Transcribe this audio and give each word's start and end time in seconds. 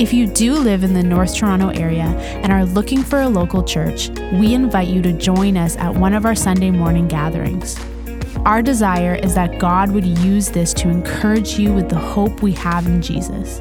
If 0.00 0.14
you 0.14 0.26
do 0.26 0.54
live 0.54 0.82
in 0.82 0.94
the 0.94 1.02
North 1.02 1.36
Toronto 1.36 1.68
area 1.68 2.06
and 2.42 2.50
are 2.50 2.64
looking 2.64 3.02
for 3.02 3.20
a 3.20 3.28
local 3.28 3.62
church, 3.62 4.08
we 4.32 4.54
invite 4.54 4.88
you 4.88 5.02
to 5.02 5.12
join 5.12 5.58
us 5.58 5.76
at 5.76 5.94
one 5.94 6.14
of 6.14 6.24
our 6.24 6.34
Sunday 6.34 6.70
morning 6.70 7.06
gatherings. 7.06 7.78
Our 8.46 8.62
desire 8.62 9.16
is 9.16 9.34
that 9.34 9.58
God 9.58 9.90
would 9.90 10.06
use 10.06 10.48
this 10.48 10.72
to 10.72 10.88
encourage 10.88 11.58
you 11.58 11.74
with 11.74 11.90
the 11.90 11.98
hope 11.98 12.40
we 12.40 12.52
have 12.52 12.86
in 12.86 13.02
Jesus. 13.02 13.60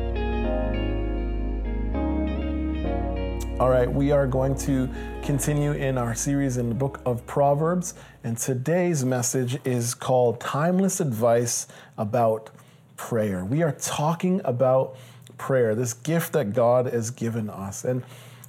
All 3.60 3.70
right, 3.70 3.92
we 3.92 4.14
are 4.14 4.26
going 4.26 4.56
to 4.60 4.90
continue 5.22 5.74
in 5.74 5.98
our 5.98 6.16
series 6.16 6.56
in 6.56 6.70
the 6.70 6.76
book 6.76 7.02
of 7.06 7.28
Proverbs, 7.28 7.96
and 8.24 8.38
today's 8.38 9.04
message 9.04 9.60
is 9.66 9.94
called 9.94 10.40
Timeless 10.40 11.02
Advice 11.02 11.68
About 11.98 12.50
Prayer. 12.96 13.44
We 13.44 13.62
are 13.62 13.74
talking 13.74 14.40
about 14.46 14.96
prayer, 15.40 15.74
this 15.74 15.94
gift 15.94 16.34
that 16.34 16.54
God 16.54 16.86
has 16.86 17.10
given 17.10 17.50
us. 17.50 17.84
And 17.84 18.04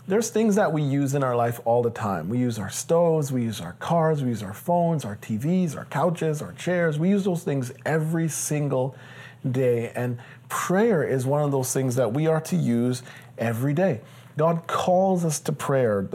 there's 0.06 0.28
things 0.28 0.56
that 0.56 0.72
we 0.72 0.82
use 0.82 1.14
in 1.14 1.22
our 1.22 1.36
life 1.36 1.60
all 1.64 1.82
the 1.82 1.90
time. 1.90 2.28
We 2.28 2.38
use 2.38 2.58
our 2.58 2.68
stoves, 2.68 3.30
we 3.30 3.42
use 3.44 3.60
our 3.60 3.74
cars, 3.74 4.22
we 4.22 4.30
use 4.30 4.42
our 4.42 4.52
phones, 4.52 5.04
our 5.04 5.16
TVs, 5.16 5.76
our 5.76 5.84
couches, 5.86 6.42
our 6.42 6.52
chairs. 6.52 6.98
We 6.98 7.08
use 7.08 7.24
those 7.24 7.44
things 7.44 7.72
every 7.86 8.28
single 8.28 8.96
day. 9.48 9.92
And 9.94 10.18
prayer 10.48 11.04
is 11.04 11.24
one 11.24 11.42
of 11.42 11.52
those 11.52 11.72
things 11.72 11.94
that 11.94 12.12
we 12.12 12.26
are 12.26 12.40
to 12.42 12.56
use 12.56 13.02
every 13.38 13.72
day. 13.72 14.00
God 14.36 14.66
calls 14.66 15.24
us 15.24 15.38
to 15.40 15.52
prayer. 15.52 16.08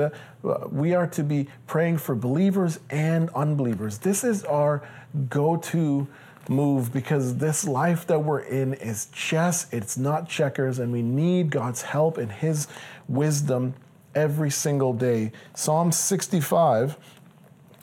Uh, 0.44 0.68
we 0.70 0.94
are 0.94 1.08
to 1.08 1.24
be 1.24 1.48
praying 1.68 1.98
for 1.98 2.16
believers 2.16 2.80
and 2.90 3.30
unbelievers. 3.32 4.00
This 4.00 4.24
is 4.24 4.44
our 4.44 4.88
go 5.30 5.58
to 5.58 6.08
move 6.50 6.94
because 6.94 7.38
this 7.38 7.68
life 7.68 8.08
that 8.08 8.20
we're 8.20 8.40
in 8.40 8.74
is 8.76 9.08
chess, 9.08 9.68
it's 9.72 9.98
not 9.98 10.30
checkers, 10.30 10.80
and 10.80 10.92
we 10.92 11.02
need 11.02 11.50
God's 11.50 11.82
help 11.82 12.18
and 12.18 12.32
His 12.32 12.68
wisdom 13.08 13.74
every 14.14 14.50
single 14.50 14.94
day. 14.94 15.32
Psalm 15.54 15.92
65, 15.92 16.98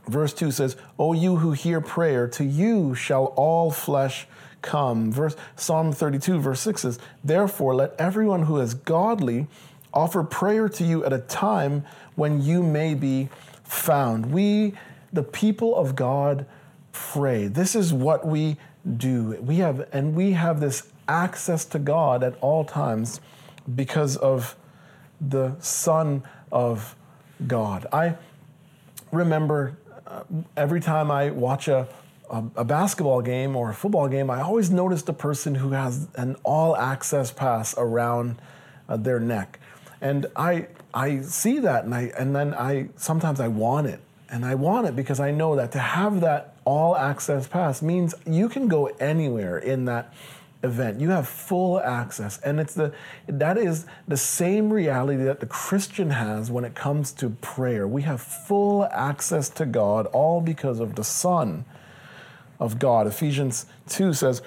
verse 0.06 0.33
2 0.33 0.50
says, 0.50 0.77
O 0.98 1.12
you 1.12 1.36
who 1.36 1.52
hear 1.52 1.80
prayer, 1.80 2.27
to 2.28 2.44
you 2.44 2.94
shall 2.94 3.27
all 3.36 3.70
flesh 3.70 4.27
come. 4.62 5.12
Verse 5.12 5.36
Psalm 5.56 5.92
32, 5.92 6.38
verse 6.40 6.60
6 6.60 6.83
says, 6.83 6.98
Therefore 7.22 7.74
let 7.74 7.94
everyone 7.98 8.44
who 8.44 8.58
is 8.58 8.74
godly 8.74 9.46
offer 9.92 10.22
prayer 10.22 10.68
to 10.68 10.84
you 10.84 11.05
at 11.05 11.12
a 11.12 11.18
time 11.18 11.84
when 12.14 12.40
you 12.40 12.62
may 12.62 12.94
be 12.94 13.28
found. 13.64 14.27
We, 14.27 14.74
the 15.12 15.22
people 15.22 15.77
of 15.77 15.94
God, 15.94 16.46
pray. 16.93 17.48
This 17.48 17.75
is 17.75 17.93
what 17.93 18.27
we 18.27 18.57
do. 18.97 19.39
We 19.41 19.57
have, 19.57 19.89
and 19.93 20.15
we 20.15 20.33
have 20.33 20.61
this 20.61 20.93
access 21.09 21.65
to 21.67 21.79
God 21.79 22.23
at 22.23 22.37
all 22.41 22.65
times 22.65 23.21
because 23.75 24.17
of 24.17 24.57
the 25.20 25.57
Son 25.61 26.23
of 26.51 26.97
God. 27.47 27.87
I 27.93 28.17
remember 29.11 29.77
uh, 30.07 30.23
every 30.57 30.81
time 30.81 31.11
I 31.11 31.31
watch 31.31 31.69
a, 31.69 31.89
a, 32.31 32.65
basketball 32.65 33.20
game 33.20 33.57
or 33.57 33.70
a 33.70 33.75
football 33.75 34.08
game, 34.08 34.31
I 34.31 34.41
always 34.41 34.70
notice 34.70 35.02
the 35.02 35.13
person 35.13 35.55
who 35.55 35.70
has 35.70 36.08
an 36.17 36.36
all 36.42 36.77
access 36.77 37.31
pass 37.31 37.75
around 37.77 38.41
uh, 38.89 38.97
their 38.97 39.20
neck. 39.20 39.58
And 40.01 40.27
I, 40.35 40.69
I 40.92 41.20
see 41.20 41.61
that 41.61 41.85
and, 41.85 41.95
I, 41.95 42.13
and 42.19 42.35
then 42.35 42.55
I 42.55 42.89
sometimes 42.97 43.39
I 43.39 43.48
want 43.48 43.86
it. 43.86 44.01
And 44.33 44.47
I 44.47 44.55
want 44.55 44.87
it 44.87 44.97
because 44.97 45.20
I 45.20 45.31
know 45.31 45.57
that 45.57 45.73
to 45.73 45.79
have 45.79 46.23
that 46.23 46.57
all 46.65 46.97
access 46.97 47.47
pass 47.47 47.83
means 47.83 48.15
you 48.27 48.48
can 48.48 48.67
go 48.67 48.87
anywhere 48.98 49.59
in 49.59 49.85
that 49.85 50.15
event. 50.63 51.01
You 51.01 51.11
have 51.11 51.29
full 51.29 51.79
access. 51.79 52.41
And 52.41 52.59
it's 52.59 52.73
the 52.73 52.95
that 53.27 53.59
is 53.59 53.85
the 54.09 54.17
same 54.17 54.73
reality 54.73 55.23
that 55.25 55.41
the 55.41 55.47
Christian 55.47 56.11
has 56.11 56.51
when 56.51 56.65
it 56.65 56.75
comes 56.75 57.13
to 57.13 57.29
prayer. 57.29 57.87
We 57.87 58.03
have 58.03 58.23
full 58.23 58.87
access 58.87 59.51
to 59.51 59.67
God 59.67 60.07
all 60.07 60.41
because 60.41 60.81
of 60.81 60.95
the 60.95 61.05
Son 61.05 61.67
of 62.59 62.79
God. 62.79 63.07
Ephesians 63.07 63.67
2 63.91 64.14
says, 64.14 64.41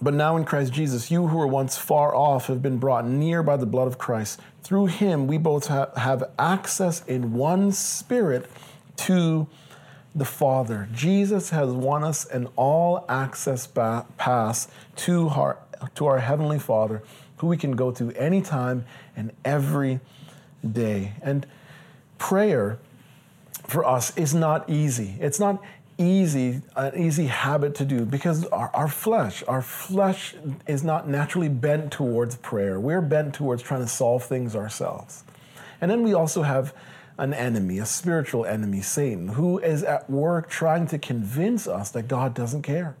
but 0.00 0.14
now 0.14 0.36
in 0.36 0.44
Christ 0.44 0.72
Jesus, 0.72 1.10
you 1.10 1.26
who 1.26 1.38
were 1.38 1.46
once 1.46 1.76
far 1.76 2.14
off 2.14 2.46
have 2.46 2.62
been 2.62 2.78
brought 2.78 3.06
near 3.06 3.42
by 3.42 3.56
the 3.56 3.66
blood 3.66 3.88
of 3.88 3.98
Christ. 3.98 4.40
Through 4.62 4.86
him, 4.86 5.26
we 5.26 5.38
both 5.38 5.68
have 5.68 6.24
access 6.38 7.04
in 7.06 7.32
one 7.32 7.72
spirit 7.72 8.50
to 8.96 9.46
the 10.14 10.24
Father. 10.24 10.88
Jesus 10.92 11.50
has 11.50 11.70
won 11.70 12.02
us 12.02 12.24
an 12.26 12.48
all 12.56 13.04
access 13.08 13.66
pass 13.66 14.68
to 14.96 15.28
our, 15.28 15.58
to 15.94 16.06
our 16.06 16.18
Heavenly 16.18 16.58
Father, 16.58 17.02
who 17.38 17.46
we 17.48 17.56
can 17.56 17.72
go 17.72 17.90
to 17.92 18.10
anytime 18.12 18.86
and 19.14 19.30
every 19.44 20.00
day. 20.72 21.12
And 21.22 21.46
prayer 22.18 22.78
for 23.66 23.84
us 23.84 24.16
is 24.16 24.34
not 24.34 24.68
easy. 24.70 25.16
It's 25.20 25.38
not 25.38 25.62
easy, 25.98 26.62
an 26.76 26.98
easy 26.98 27.26
habit 27.26 27.74
to 27.76 27.84
do 27.84 28.04
because 28.04 28.44
our, 28.46 28.70
our 28.74 28.88
flesh, 28.88 29.42
our 29.48 29.62
flesh 29.62 30.34
is 30.66 30.84
not 30.84 31.08
naturally 31.08 31.48
bent 31.48 31.92
towards 31.92 32.36
prayer. 32.36 32.78
We're 32.78 33.00
bent 33.00 33.34
towards 33.34 33.62
trying 33.62 33.80
to 33.80 33.88
solve 33.88 34.24
things 34.24 34.54
ourselves. 34.54 35.24
And 35.80 35.90
then 35.90 36.02
we 36.02 36.14
also 36.14 36.42
have 36.42 36.74
an 37.18 37.32
enemy, 37.32 37.78
a 37.78 37.86
spiritual 37.86 38.44
enemy, 38.44 38.82
Satan, 38.82 39.28
who 39.28 39.58
is 39.58 39.82
at 39.82 40.08
work 40.10 40.48
trying 40.48 40.86
to 40.88 40.98
convince 40.98 41.66
us 41.66 41.90
that 41.90 42.08
God 42.08 42.34
doesn't 42.34 42.62
care, 42.62 42.94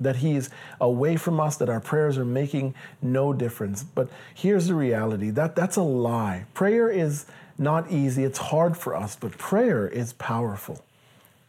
that 0.00 0.16
He 0.16 0.36
is 0.36 0.50
away 0.80 1.16
from 1.16 1.38
us, 1.38 1.56
that 1.56 1.68
our 1.68 1.80
prayers 1.80 2.16
are 2.16 2.24
making 2.24 2.74
no 3.02 3.32
difference. 3.32 3.82
But 3.82 4.08
here's 4.34 4.68
the 4.68 4.74
reality 4.74 5.30
that 5.30 5.54
that's 5.54 5.76
a 5.76 5.82
lie. 5.82 6.46
Prayer 6.54 6.90
is 6.90 7.26
not 7.58 7.90
easy, 7.90 8.24
it's 8.24 8.38
hard 8.38 8.76
for 8.76 8.94
us, 8.94 9.16
but 9.16 9.32
prayer 9.32 9.86
is 9.86 10.12
powerful. 10.14 10.82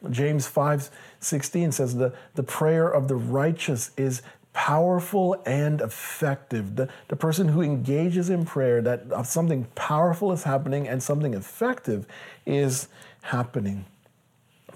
James 0.10 0.48
5 0.48 0.90
16 1.20 1.74
says, 1.74 1.98
the, 1.98 2.14
the 2.36 2.44
prayer 2.44 2.90
of 2.90 3.10
the 3.10 3.16
righteous 3.16 3.92
is 3.98 4.22
powerful 4.54 5.42
and 5.46 5.82
effective. 5.82 6.76
The, 6.76 6.90
the 7.08 7.16
person 7.16 7.50
who 7.50 7.62
engages 7.62 8.30
in 8.30 8.46
prayer, 8.46 8.82
that 8.82 9.12
uh, 9.12 9.24
something 9.24 9.66
powerful 9.76 10.32
is 10.32 10.44
happening 10.44 10.88
and 10.88 11.02
something 11.02 11.34
effective 11.34 12.06
is 12.46 12.88
happening. 13.22 13.86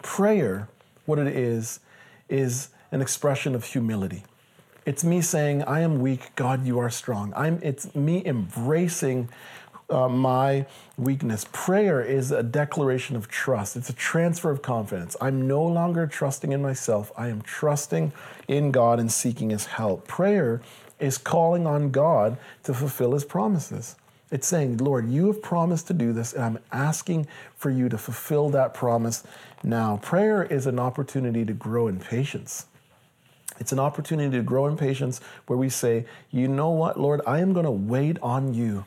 Prayer, 0.01 0.69
what 1.05 1.19
it 1.19 1.27
is, 1.27 1.79
is 2.29 2.69
an 2.91 3.01
expression 3.01 3.55
of 3.55 3.63
humility. 3.63 4.23
It's 4.85 5.03
me 5.03 5.21
saying, 5.21 5.63
I 5.63 5.79
am 5.79 6.01
weak, 6.01 6.35
God, 6.35 6.65
you 6.65 6.77
are 6.79 6.89
strong. 6.89 7.33
I'm, 7.35 7.59
it's 7.63 7.95
me 7.95 8.21
embracing 8.25 9.29
uh, 9.89 10.09
my 10.09 10.65
weakness. 10.97 11.45
Prayer 11.51 12.01
is 12.01 12.31
a 12.31 12.43
declaration 12.43 13.15
of 13.15 13.27
trust, 13.27 13.75
it's 13.75 13.89
a 13.89 13.93
transfer 13.93 14.51
of 14.51 14.61
confidence. 14.61 15.15
I'm 15.21 15.47
no 15.47 15.63
longer 15.63 16.07
trusting 16.07 16.51
in 16.51 16.61
myself, 16.61 17.11
I 17.17 17.29
am 17.29 17.41
trusting 17.41 18.13
in 18.47 18.71
God 18.71 18.99
and 18.99 19.11
seeking 19.11 19.49
His 19.49 19.65
help. 19.65 20.07
Prayer 20.07 20.61
is 20.99 21.17
calling 21.17 21.67
on 21.67 21.91
God 21.91 22.37
to 22.63 22.73
fulfill 22.73 23.13
His 23.13 23.25
promises. 23.25 23.95
It's 24.31 24.47
saying, 24.47 24.77
Lord, 24.77 25.09
you 25.09 25.27
have 25.27 25.43
promised 25.43 25.87
to 25.87 25.93
do 25.93 26.11
this, 26.11 26.33
and 26.33 26.43
I'm 26.43 26.59
asking 26.71 27.27
for 27.55 27.69
you 27.69 27.87
to 27.89 27.99
fulfill 27.99 28.49
that 28.49 28.73
promise 28.73 29.23
now. 29.63 29.97
Prayer 30.01 30.43
is 30.43 30.65
an 30.65 30.79
opportunity 30.79 31.45
to 31.45 31.53
grow 31.53 31.87
in 31.87 31.99
patience. 31.99 32.65
It's 33.59 33.71
an 33.71 33.79
opportunity 33.79 34.35
to 34.35 34.43
grow 34.43 34.65
in 34.65 34.75
patience 34.75 35.21
where 35.45 35.57
we 35.57 35.69
say, 35.69 36.05
you 36.31 36.47
know 36.47 36.71
what, 36.71 36.99
Lord, 36.99 37.21
I 37.27 37.39
am 37.39 37.53
going 37.53 37.65
to 37.65 37.71
wait 37.71 38.17
on 38.23 38.55
you 38.55 38.85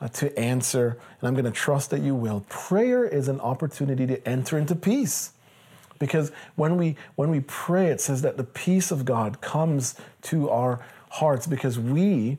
uh, 0.00 0.08
to 0.08 0.36
answer, 0.38 0.98
and 1.20 1.28
I'm 1.28 1.34
going 1.34 1.44
to 1.44 1.50
trust 1.50 1.90
that 1.90 2.00
you 2.00 2.14
will. 2.14 2.44
Prayer 2.48 3.04
is 3.04 3.28
an 3.28 3.40
opportunity 3.40 4.06
to 4.06 4.28
enter 4.28 4.58
into 4.58 4.74
peace. 4.74 5.32
Because 5.98 6.32
when 6.56 6.76
we 6.76 6.96
when 7.14 7.30
we 7.30 7.40
pray, 7.40 7.86
it 7.86 8.00
says 8.00 8.22
that 8.22 8.36
the 8.36 8.44
peace 8.44 8.90
of 8.90 9.04
God 9.04 9.40
comes 9.40 9.94
to 10.22 10.50
our 10.50 10.84
hearts 11.10 11.46
because 11.46 11.78
we 11.78 12.38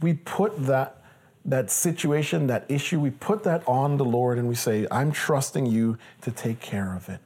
we 0.00 0.14
put 0.14 0.66
that 0.66 0.98
that 1.44 1.70
situation, 1.70 2.46
that 2.48 2.64
issue, 2.68 3.00
we 3.00 3.10
put 3.10 3.42
that 3.44 3.66
on 3.66 3.96
the 3.96 4.04
Lord 4.04 4.38
and 4.38 4.48
we 4.48 4.54
say, 4.54 4.86
I'm 4.90 5.12
trusting 5.12 5.66
you 5.66 5.96
to 6.22 6.30
take 6.30 6.60
care 6.60 6.94
of 6.94 7.08
it. 7.08 7.20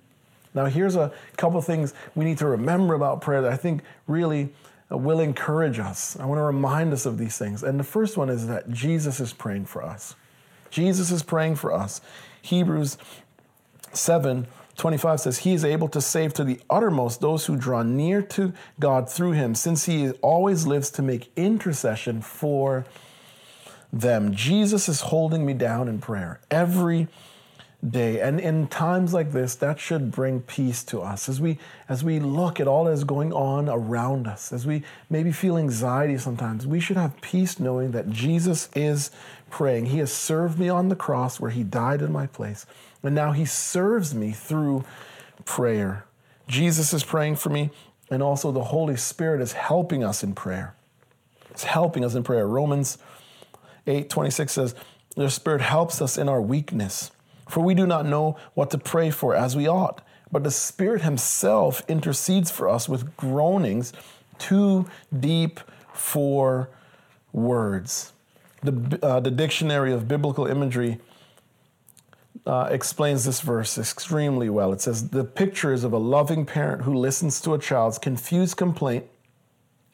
Now, 0.55 0.67
here's 0.67 0.97
a 0.97 1.13
couple 1.37 1.61
things 1.63 1.95
we 2.15 2.25
need 2.25 2.39
to 2.39 2.47
remember 2.47 2.95
about 2.95 3.21
prayer 3.21 3.43
that 3.43 3.53
I 3.53 3.57
think 3.57 3.83
really 4.07 4.53
Uh, 4.93 4.97
will 4.97 5.21
encourage 5.21 5.79
us. 5.79 6.17
I 6.19 6.27
want 6.27 6.39
to 6.39 6.43
remind 6.43 6.93
us 6.93 7.07
of 7.07 7.19
these 7.19 7.39
things. 7.39 7.63
And 7.63 7.79
the 7.79 7.85
first 7.85 8.17
one 8.17 8.29
is 8.29 8.47
that 8.47 8.71
Jesus 8.71 9.21
is 9.21 9.33
praying 9.33 9.67
for 9.67 9.83
us. 9.83 10.15
Jesus 10.71 11.11
is 11.11 11.23
praying 11.23 11.57
for 11.57 11.73
us. 11.73 12.01
Hebrews 12.43 12.99
7 13.93 14.47
25 14.77 15.21
says, 15.21 15.39
He 15.39 15.53
is 15.53 15.65
able 15.65 15.89
to 15.89 16.01
save 16.01 16.33
to 16.35 16.45
the 16.45 16.59
uttermost 16.71 17.21
those 17.21 17.45
who 17.47 17.57
draw 17.57 17.83
near 17.83 18.23
to 18.23 18.55
God 18.81 19.09
through 19.09 19.33
him, 19.33 19.55
since 19.55 19.85
he 19.85 20.11
always 20.23 20.67
lives 20.67 20.91
to 20.93 21.03
make 21.03 21.31
intercession 21.37 22.23
for 22.23 22.87
them. 23.93 24.35
Jesus 24.35 24.89
is 24.89 25.03
holding 25.03 25.45
me 25.45 25.53
down 25.53 25.89
in 25.89 25.99
prayer 25.99 26.41
every 26.51 27.09
day. 27.89 28.21
And 28.21 28.39
in 28.39 28.69
times 28.69 29.13
like 29.13 29.33
this, 29.33 29.55
that 29.57 29.81
should 29.81 30.11
bring 30.11 30.41
peace 30.41 30.85
to 30.85 31.01
us 31.01 31.29
as 31.29 31.41
we 31.41 31.59
as 31.89 32.05
we 32.05 32.21
look 32.21 32.61
at 32.61 32.69
all 32.69 32.85
that 32.85 32.93
is 32.93 33.05
going 33.05 33.33
on 33.33 33.69
around 33.69 34.27
us, 34.27 34.53
as 34.53 34.67
we 34.67 34.85
maybe 35.11 35.33
feel 35.33 35.59
anxiety 35.59 36.17
sometimes, 36.19 36.67
we 36.67 36.81
should 36.81 36.97
have 36.97 37.21
peace 37.21 37.59
knowing 37.59 37.91
that 37.93 38.11
Jesus 38.11 38.69
is 38.75 39.11
praying. 39.51 39.87
He 39.87 39.99
has 39.99 40.13
served 40.13 40.59
me 40.59 40.69
on 40.69 40.89
the 40.89 40.97
cross 40.97 41.41
where 41.41 41.51
he 41.51 41.65
died 41.65 42.03
in 42.03 42.13
my 42.13 42.27
place. 42.27 42.67
And 43.03 43.15
now 43.15 43.33
he 43.33 43.45
serves 43.45 44.15
me 44.15 44.31
through 44.31 44.85
prayer. 45.45 46.05
Jesus 46.47 46.93
is 46.93 47.03
praying 47.03 47.37
for 47.37 47.51
me, 47.51 47.71
and 48.11 48.23
also 48.23 48.53
the 48.53 48.65
Holy 48.65 48.97
Spirit 48.97 49.41
is 49.41 49.53
helping 49.53 50.05
us 50.05 50.23
in 50.23 50.35
prayer. 50.35 50.75
It's 51.51 51.65
helping 51.65 52.05
us 52.05 52.15
in 52.15 52.23
prayer. 52.23 52.47
Romans 52.47 52.99
8 53.87 54.09
26 54.09 54.53
says, 54.53 54.75
The 55.17 55.29
Spirit 55.29 55.61
helps 55.61 56.01
us 56.01 56.17
in 56.17 56.29
our 56.29 56.41
weakness. 56.41 57.11
For 57.49 57.61
we 57.61 57.75
do 57.75 57.87
not 57.87 58.07
know 58.07 58.37
what 58.55 58.71
to 58.71 58.79
pray 58.79 59.11
for 59.11 59.35
as 59.35 59.57
we 59.57 59.67
ought, 59.69 60.01
but 60.31 60.45
the 60.45 60.51
Spirit 60.51 61.03
Himself 61.03 61.83
intercedes 61.89 62.51
for 62.51 62.69
us 62.69 62.89
with 62.89 63.17
groanings 63.17 63.93
too 64.39 64.87
deep 65.19 65.61
for 65.93 66.69
words. 67.33 68.13
The, 68.63 68.99
uh, 69.03 69.21
the 69.21 69.31
Dictionary 69.31 69.93
of 69.93 70.09
Biblical 70.09 70.47
Imagery 70.47 70.99
uh, 72.47 72.69
explains 72.71 73.25
this 73.25 73.41
verse 73.41 73.79
extremely 73.79 74.49
well. 74.49 74.73
It 74.73 74.81
says, 74.81 75.11
The 75.11 75.25
picture 75.25 75.73
is 75.73 75.85
of 75.85 75.93
a 75.93 75.99
loving 75.99 76.45
parent 76.47 76.83
who 76.83 76.95
listens 76.95 77.41
to 77.43 77.55
a 77.55 77.59
child's 77.59 77.99
confused 77.99 78.57
complaint 78.57 79.07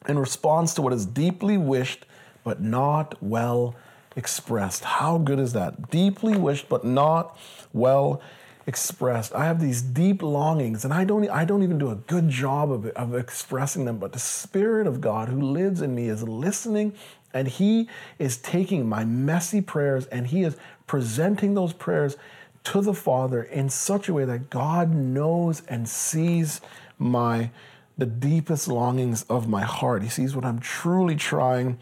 in 0.09 0.19
response 0.19 0.75
to 0.75 0.83
what 0.83 0.93
is 0.93 1.07
deeply 1.07 1.59
wished 1.59 2.07
but 2.45 2.63
not 2.63 3.15
well 3.23 3.75
expressed. 4.19 4.85
How 4.85 5.17
good 5.17 5.39
is 5.39 5.53
that? 5.53 5.91
Deeply 5.91 6.37
wished, 6.37 6.69
but 6.69 6.85
not 6.85 7.39
well 7.73 8.21
expressed. 8.67 9.33
I 9.33 9.45
have 9.45 9.61
these 9.61 9.81
deep 9.81 10.23
longings, 10.23 10.85
and 10.85 10.93
I 10.93 11.05
don't, 11.05 11.31
I 11.31 11.45
don't 11.45 11.63
even 11.63 11.79
do 11.79 11.91
a 11.91 11.95
good 11.95 12.29
job 12.29 12.71
of, 12.71 12.87
of 12.89 13.15
expressing 13.15 13.85
them, 13.85 13.99
but 13.99 14.13
the 14.13 14.19
Spirit 14.19 14.87
of 14.87 15.01
God 15.01 15.29
who 15.29 15.41
lives 15.41 15.81
in 15.81 15.95
me 15.95 16.09
is 16.09 16.23
listening, 16.25 16.93
and 17.33 17.47
He 17.47 17.89
is 18.19 18.37
taking 18.37 18.89
my 18.89 19.05
messy 19.05 19.61
prayers 19.61 20.07
and 20.07 20.27
He 20.27 20.43
is 20.43 20.57
presenting 20.87 21.55
those 21.55 21.73
prayers 21.73 22.17
to 22.65 22.83
the 22.83 22.95
Father 22.95 23.43
in 23.43 23.71
such 23.71 24.09
a 24.09 24.15
way 24.15 24.25
that 24.25 24.51
God 24.51 24.93
knows 24.93 25.63
and 25.69 25.89
sees 25.89 26.61
my 26.99 27.51
the 27.97 28.07
deepest 28.07 28.69
longings 28.69 29.25
of 29.25 29.49
my 29.49 29.63
heart. 29.63 30.03
He 30.03 30.09
sees 30.09 30.35
what 30.35 30.45
I'm 30.45 30.61
truly 30.61 31.17
trying 31.17 31.79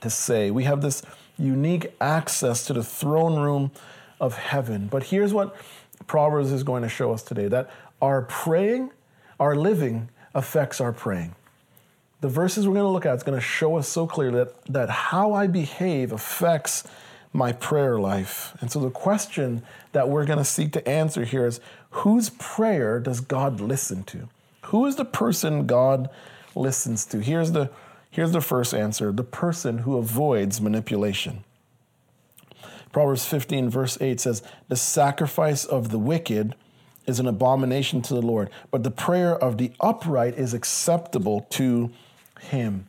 to 0.00 0.10
say. 0.10 0.50
We 0.50 0.64
have 0.64 0.82
this 0.82 1.02
unique 1.38 1.94
access 2.00 2.64
to 2.66 2.72
the 2.72 2.82
throne 2.82 3.38
room 3.38 3.70
of 4.20 4.36
heaven. 4.36 4.88
But 4.88 5.04
here's 5.04 5.32
what 5.32 5.56
Proverbs 6.06 6.52
is 6.52 6.62
going 6.62 6.82
to 6.82 6.88
show 6.88 7.12
us 7.12 7.22
today 7.22 7.48
that 7.48 7.70
our 8.00 8.22
praying, 8.22 8.90
our 9.38 9.56
living 9.56 10.08
affects 10.34 10.80
our 10.80 10.92
praying. 10.92 11.34
The 12.20 12.28
verses 12.28 12.66
we're 12.66 12.74
going 12.74 12.86
to 12.86 12.90
look 12.90 13.06
at 13.06 13.16
is 13.16 13.22
going 13.22 13.38
to 13.38 13.44
show 13.44 13.76
us 13.76 13.88
so 13.88 14.06
clearly 14.06 14.38
that, 14.38 14.64
that 14.66 14.90
how 14.90 15.32
I 15.32 15.46
behave 15.46 16.12
affects 16.12 16.84
my 17.32 17.52
prayer 17.52 17.98
life. 17.98 18.56
And 18.60 18.70
so 18.70 18.80
the 18.80 18.90
question 18.90 19.62
that 19.92 20.08
we're 20.08 20.24
going 20.24 20.38
to 20.38 20.44
seek 20.44 20.72
to 20.72 20.88
answer 20.88 21.24
here 21.24 21.46
is 21.46 21.60
whose 21.90 22.30
prayer 22.30 22.98
does 22.98 23.20
God 23.20 23.60
listen 23.60 24.04
to? 24.04 24.28
Who 24.66 24.86
is 24.86 24.96
the 24.96 25.04
person 25.04 25.66
God 25.66 26.08
listens 26.54 27.04
to? 27.06 27.18
Here's 27.18 27.52
the 27.52 27.70
Here's 28.10 28.32
the 28.32 28.40
first 28.40 28.74
answer 28.74 29.12
the 29.12 29.24
person 29.24 29.78
who 29.78 29.96
avoids 29.96 30.60
manipulation. 30.60 31.44
Proverbs 32.92 33.26
15, 33.26 33.68
verse 33.68 33.98
8 34.00 34.20
says, 34.20 34.42
The 34.68 34.76
sacrifice 34.76 35.64
of 35.64 35.90
the 35.90 35.98
wicked 35.98 36.54
is 37.06 37.20
an 37.20 37.26
abomination 37.26 38.02
to 38.02 38.14
the 38.14 38.22
Lord, 38.22 38.50
but 38.70 38.82
the 38.82 38.90
prayer 38.90 39.36
of 39.36 39.58
the 39.58 39.70
upright 39.80 40.34
is 40.38 40.54
acceptable 40.54 41.46
to 41.50 41.90
him. 42.40 42.86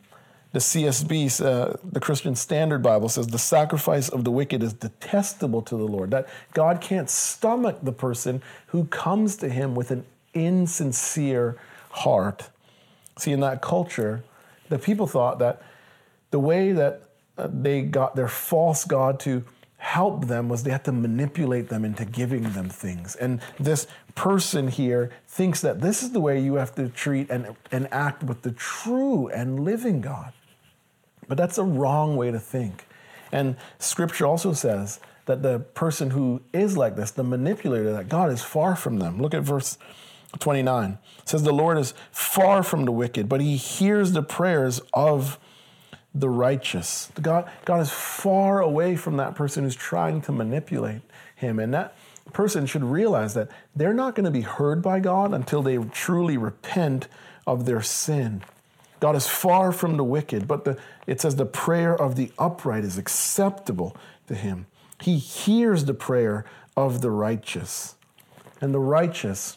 The 0.52 0.60
CSB, 0.60 1.44
uh, 1.44 1.76
the 1.84 2.00
Christian 2.00 2.34
Standard 2.34 2.82
Bible, 2.82 3.10
says 3.10 3.26
the 3.26 3.38
sacrifice 3.38 4.08
of 4.08 4.24
the 4.24 4.30
wicked 4.30 4.62
is 4.62 4.72
detestable 4.72 5.60
to 5.62 5.76
the 5.76 5.84
Lord. 5.84 6.10
That 6.10 6.26
God 6.54 6.80
can't 6.80 7.10
stomach 7.10 7.80
the 7.82 7.92
person 7.92 8.42
who 8.68 8.86
comes 8.86 9.36
to 9.36 9.50
him 9.50 9.74
with 9.74 9.90
an 9.90 10.06
insincere 10.32 11.58
heart. 11.90 12.48
See, 13.18 13.32
in 13.32 13.40
that 13.40 13.60
culture, 13.60 14.24
the 14.68 14.78
people 14.78 15.06
thought 15.06 15.38
that 15.38 15.62
the 16.30 16.38
way 16.38 16.72
that 16.72 17.02
uh, 17.36 17.48
they 17.50 17.82
got 17.82 18.16
their 18.16 18.28
false 18.28 18.84
God 18.84 19.20
to 19.20 19.44
help 19.78 20.26
them 20.26 20.48
was 20.48 20.64
they 20.64 20.72
had 20.72 20.84
to 20.84 20.92
manipulate 20.92 21.68
them 21.68 21.84
into 21.84 22.04
giving 22.04 22.42
them 22.52 22.68
things. 22.68 23.14
And 23.14 23.40
this 23.58 23.86
person 24.14 24.68
here 24.68 25.10
thinks 25.28 25.60
that 25.60 25.80
this 25.80 26.02
is 26.02 26.10
the 26.10 26.20
way 26.20 26.40
you 26.40 26.54
have 26.54 26.74
to 26.74 26.88
treat 26.88 27.30
and, 27.30 27.54
and 27.70 27.88
act 27.92 28.24
with 28.24 28.42
the 28.42 28.50
true 28.50 29.28
and 29.28 29.60
living 29.60 30.00
God. 30.00 30.32
But 31.28 31.38
that's 31.38 31.58
a 31.58 31.64
wrong 31.64 32.16
way 32.16 32.32
to 32.32 32.40
think. 32.40 32.86
And 33.30 33.56
scripture 33.78 34.26
also 34.26 34.52
says 34.52 34.98
that 35.26 35.42
the 35.42 35.60
person 35.60 36.10
who 36.10 36.42
is 36.52 36.76
like 36.76 36.96
this, 36.96 37.12
the 37.12 37.22
manipulator, 37.22 37.92
that 37.92 38.08
God 38.08 38.32
is 38.32 38.42
far 38.42 38.74
from 38.74 38.98
them. 38.98 39.20
Look 39.20 39.34
at 39.34 39.42
verse 39.42 39.78
29 40.38 40.98
it 41.18 41.28
says 41.28 41.42
the 41.42 41.52
lord 41.52 41.78
is 41.78 41.94
far 42.12 42.62
from 42.62 42.84
the 42.84 42.92
wicked 42.92 43.28
but 43.28 43.40
he 43.40 43.56
hears 43.56 44.12
the 44.12 44.22
prayers 44.22 44.80
of 44.92 45.38
the 46.14 46.28
righteous. 46.28 47.10
God, 47.20 47.50
god 47.64 47.80
is 47.80 47.90
far 47.90 48.60
away 48.60 48.96
from 48.96 49.16
that 49.18 49.34
person 49.34 49.64
who's 49.64 49.76
trying 49.76 50.20
to 50.22 50.32
manipulate 50.32 51.02
him. 51.36 51.58
And 51.58 51.72
that 51.74 51.96
person 52.32 52.66
should 52.66 52.84
realize 52.84 53.34
that 53.34 53.50
they're 53.74 53.94
not 53.94 54.14
going 54.14 54.24
to 54.24 54.30
be 54.30 54.42
heard 54.42 54.82
by 54.82 55.00
god 55.00 55.32
until 55.32 55.62
they 55.62 55.78
truly 55.78 56.36
repent 56.36 57.08
of 57.46 57.66
their 57.66 57.82
sin. 57.82 58.42
God 59.00 59.14
is 59.16 59.28
far 59.28 59.70
from 59.70 59.96
the 59.96 60.04
wicked 60.04 60.48
but 60.48 60.64
the, 60.64 60.78
it 61.06 61.20
says 61.20 61.36
the 61.36 61.46
prayer 61.46 61.94
of 61.94 62.16
the 62.16 62.32
upright 62.38 62.84
is 62.84 62.98
acceptable 62.98 63.96
to 64.26 64.34
him. 64.34 64.66
He 65.00 65.18
hears 65.18 65.84
the 65.84 65.94
prayer 65.94 66.44
of 66.76 67.00
the 67.00 67.10
righteous. 67.10 67.94
And 68.60 68.74
the 68.74 68.80
righteous 68.80 69.56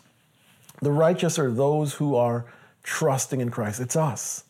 the 0.81 0.91
righteous 0.91 1.37
are 1.37 1.51
those 1.51 1.93
who 1.93 2.15
are 2.15 2.45
trusting 2.83 3.41
in 3.41 3.51
Christ. 3.51 3.79
It's 3.79 3.95
us. 3.95 4.43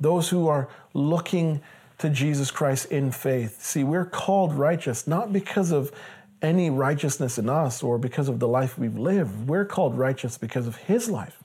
Those 0.00 0.28
who 0.28 0.46
are 0.48 0.68
looking 0.94 1.60
to 1.98 2.08
Jesus 2.08 2.50
Christ 2.50 2.86
in 2.86 3.10
faith. 3.10 3.60
See, 3.62 3.82
we're 3.82 4.04
called 4.04 4.54
righteous 4.54 5.06
not 5.06 5.32
because 5.32 5.72
of 5.72 5.92
any 6.40 6.70
righteousness 6.70 7.38
in 7.38 7.48
us 7.48 7.82
or 7.82 7.98
because 7.98 8.28
of 8.28 8.38
the 8.38 8.46
life 8.46 8.78
we've 8.78 8.96
lived. 8.96 9.48
We're 9.48 9.64
called 9.64 9.98
righteous 9.98 10.38
because 10.38 10.68
of 10.68 10.76
His 10.76 11.10
life, 11.10 11.42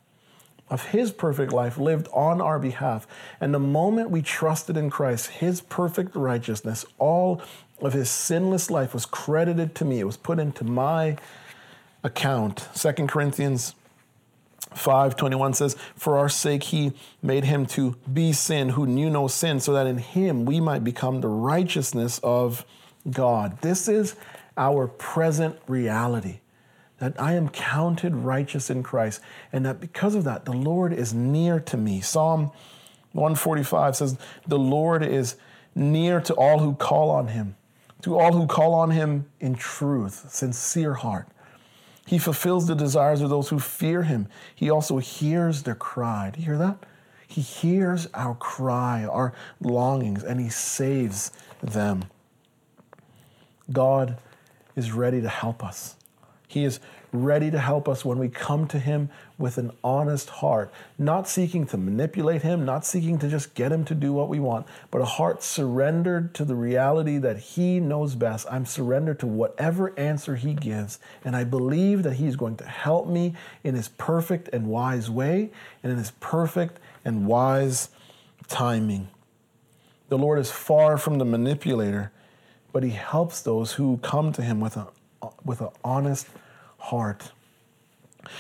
of 0.70 0.88
His 0.88 1.12
perfect 1.12 1.51
life 1.51 1.79
lived 1.79 2.08
on 2.13 2.39
our 2.39 2.60
behalf. 2.60 3.08
And 3.41 3.51
the 3.51 3.60
moment 3.60 4.12
we 4.12 4.22
trusted 4.22 4.77
in 4.77 4.91
Christ, 4.91 5.32
His 5.32 5.62
perfect 5.62 6.15
righteousness, 6.15 6.86
all 7.00 7.41
of 7.82 7.93
His 7.93 8.12
sinless 8.12 8.70
life 8.70 8.93
was 8.93 9.08
credited 9.08 9.74
to 9.75 9.86
me, 9.86 10.00
it 10.00 10.05
was 10.05 10.17
put 10.17 10.38
into 10.38 10.63
my 10.63 11.17
account. 12.03 12.67
Second 12.74 13.08
Corinthians 13.08 13.74
521 14.75 15.53
says, 15.53 15.75
For 15.96 16.18
our 16.18 16.30
sake 16.30 16.63
he 16.63 16.94
made 17.22 17.46
him 17.46 17.65
to 17.68 17.96
be 18.12 18.34
sin 18.34 18.70
who 18.70 18.86
knew 18.86 19.10
no 19.10 19.27
sin, 19.27 19.60
so 19.60 19.74
that 19.74 19.88
in 19.88 19.98
him 19.98 20.46
we 20.46 20.60
might 20.60 20.84
become 20.84 21.22
the 21.22 21.27
righteousness 21.27 22.20
of 22.24 22.65
God. 23.10 23.62
This 23.62 23.88
is 23.88 24.15
our 24.58 24.88
present 24.88 25.58
reality. 25.68 26.39
That 27.00 27.20
I 27.20 27.34
am 27.34 27.50
counted 27.50 28.15
righteous 28.15 28.70
in 28.70 28.84
Christ, 28.84 29.20
and 29.51 29.65
that 29.65 29.80
because 29.80 30.15
of 30.15 30.24
that, 30.24 30.46
the 30.46 30.53
Lord 30.53 30.94
is 30.94 31.13
near 31.13 31.60
to 31.60 31.75
me. 31.75 32.01
Psalm 32.01 32.51
145 33.13 33.96
says, 33.96 34.18
The 34.48 34.60
Lord 34.60 35.03
is 35.03 35.36
near 35.75 36.22
to 36.22 36.34
all 36.36 36.60
who 36.60 36.75
call 36.75 37.10
on 37.10 37.30
him, 37.30 37.56
to 38.03 38.18
all 38.18 38.34
who 38.34 38.48
call 38.48 38.74
on 38.74 38.92
him 38.92 39.25
in 39.39 39.56
truth, 39.56 40.32
sincere 40.32 40.94
heart. 40.94 41.27
He 42.05 42.17
fulfills 42.17 42.67
the 42.67 42.75
desires 42.75 43.22
of 43.22 43.29
those 43.29 43.50
who 43.50 43.60
fear 43.60 44.03
him. 44.03 44.27
He 44.53 44.69
also 44.69 44.98
hears 44.98 45.63
their 45.63 45.75
cry. 45.75 46.31
Do 46.33 46.39
you 46.39 46.45
hear 46.45 46.57
that? 46.57 46.86
He 47.27 47.41
hears 47.41 48.07
our 48.13 48.36
cry, 48.36 49.05
our 49.05 49.33
longings, 49.60 50.24
and 50.24 50.39
he 50.39 50.50
saves 50.50 51.31
them. 51.62 52.05
God 53.72 54.17
is 54.75 54.91
ready 54.91 55.22
to 55.22 55.29
help 55.29 55.63
us. 55.63 55.95
He 56.48 56.63
is 56.65 56.79
ready 57.13 57.51
to 57.51 57.60
help 57.60 57.88
us 57.88 58.03
when 58.03 58.17
we 58.17 58.27
come 58.27 58.67
to 58.67 58.79
Him 58.79 59.10
with 59.38 59.58
an 59.58 59.72
honest 59.84 60.29
heart, 60.29 60.74
not 60.98 61.29
seeking 61.29 61.65
to 61.67 61.77
manipulate 61.77 62.41
Him, 62.41 62.65
not 62.65 62.86
seeking 62.86 63.20
to 63.20 63.29
just 63.29 63.53
get 63.53 63.72
Him 63.72 63.86
to 63.86 63.96
do 63.96 64.12
what 64.12 64.29
we 64.29 64.39
want, 64.39 64.65
but 64.89 65.00
a 65.00 65.05
heart 65.05 65.43
surrendered 65.43 66.34
to 66.34 66.43
the 66.43 66.55
reality 66.55 67.17
that 67.20 67.38
He 67.38 67.79
knows 67.79 68.15
best. 68.15 68.48
I'm 68.50 68.65
surrendered 68.65 69.20
to 69.20 69.27
whatever 69.27 69.98
answer 69.98 70.36
He 70.36 70.55
gives, 70.55 71.00
and 71.24 71.36
I 71.36 71.43
believe 71.43 72.03
that 72.03 72.13
He's 72.13 72.36
going 72.36 72.58
to 72.58 72.65
help 72.65 73.08
me 73.08 73.36
in 73.63 73.75
His 73.75 73.89
perfect 73.89 74.50
and 74.51 74.67
wise 74.67 75.10
way 75.10 75.51
and 75.84 75.91
in 75.91 75.98
His 76.00 76.12
perfect 76.20 76.79
and 77.05 77.27
wise 77.27 77.89
timing. 78.48 79.08
The 80.10 80.17
Lord 80.17 80.39
is 80.39 80.51
far 80.51 80.98
from 80.98 81.20
the 81.20 81.25
manipulator, 81.25 82.12
but 82.72 82.84
He 82.84 82.89
helps 82.89 83.41
those 83.41 83.74
who 83.74 83.98
come 83.98 84.32
to 84.34 84.41
Him 84.41 84.60
with, 84.60 84.77
a, 84.77 84.88
with 85.46 85.62
an 85.62 85.70
honest 85.84 86.27
heart. 86.83 87.31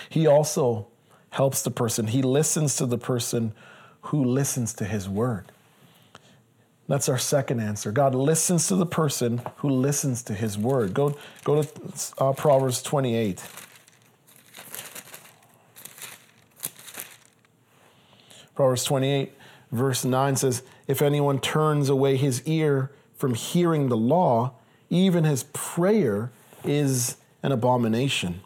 He 0.09 0.27
also 0.27 0.87
helps 1.29 1.61
the 1.63 1.71
person, 1.71 2.07
he 2.07 2.21
listens 2.21 2.75
to 2.75 2.85
the 2.85 2.97
person 2.97 3.53
who 4.01 4.23
listens 4.23 4.73
to 4.73 4.85
his 4.85 5.09
word. 5.09 5.51
That's 6.87 7.07
our 7.07 7.17
second 7.17 7.61
answer. 7.61 7.91
God 7.91 8.13
listens 8.13 8.67
to 8.67 8.75
the 8.75 8.85
person 8.85 9.41
who 9.57 9.69
listens 9.69 10.21
to 10.23 10.33
his 10.33 10.57
word. 10.57 10.93
Go, 10.93 11.17
go 11.43 11.63
to 11.63 12.13
uh, 12.17 12.33
Proverbs 12.33 12.83
28. 12.83 13.41
Proverbs 18.53 18.83
28, 18.83 19.33
verse 19.71 20.05
9 20.05 20.35
says, 20.35 20.61
If 20.87 21.01
anyone 21.01 21.39
turns 21.39 21.89
away 21.89 22.17
his 22.17 22.43
ear 22.45 22.91
from 23.15 23.33
hearing 23.33 23.87
the 23.87 23.97
law, 23.97 24.53
even 24.89 25.23
his 25.23 25.43
prayer 25.53 26.31
is 26.63 27.15
an 27.43 27.51
abomination. 27.51 28.41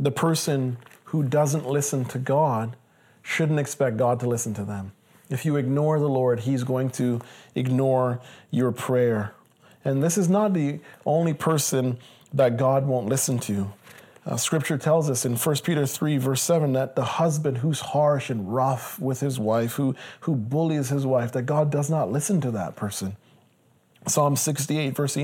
The 0.00 0.12
person 0.12 0.78
who 1.04 1.22
doesn't 1.22 1.66
listen 1.66 2.04
to 2.06 2.18
God 2.18 2.76
shouldn't 3.22 3.58
expect 3.58 3.96
God 3.96 4.20
to 4.20 4.28
listen 4.28 4.54
to 4.54 4.64
them. 4.64 4.92
If 5.28 5.44
you 5.44 5.56
ignore 5.56 5.98
the 5.98 6.08
Lord, 6.08 6.40
He's 6.40 6.64
going 6.64 6.90
to 6.90 7.20
ignore 7.54 8.20
your 8.50 8.72
prayer. 8.72 9.34
And 9.84 10.02
this 10.02 10.16
is 10.16 10.28
not 10.28 10.54
the 10.54 10.80
only 11.04 11.34
person 11.34 11.98
that 12.32 12.56
God 12.56 12.86
won't 12.86 13.08
listen 13.08 13.38
to. 13.40 13.72
Uh, 14.26 14.36
scripture 14.36 14.76
tells 14.76 15.08
us 15.08 15.24
in 15.24 15.36
1 15.36 15.56
Peter 15.64 15.86
3, 15.86 16.18
verse 16.18 16.42
7, 16.42 16.74
that 16.74 16.94
the 16.94 17.04
husband 17.04 17.58
who's 17.58 17.80
harsh 17.80 18.28
and 18.28 18.52
rough 18.52 18.98
with 18.98 19.20
his 19.20 19.38
wife, 19.38 19.74
who, 19.74 19.94
who 20.20 20.34
bullies 20.34 20.90
his 20.90 21.06
wife, 21.06 21.32
that 21.32 21.42
God 21.42 21.70
does 21.70 21.88
not 21.88 22.12
listen 22.12 22.40
to 22.42 22.50
that 22.50 22.76
person. 22.76 23.16
Psalm 24.08 24.36
68, 24.36 24.94
verse 24.94 25.16